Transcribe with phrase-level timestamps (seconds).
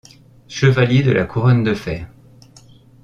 [0.47, 2.07] Chevalier de la Couronne de fer.